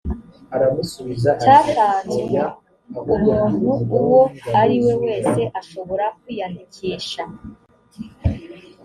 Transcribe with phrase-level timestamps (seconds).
[1.41, 2.39] cyatanzwe
[3.13, 4.21] umuntu uwo
[4.61, 7.23] ariwe wese ashobora kwiyandikisha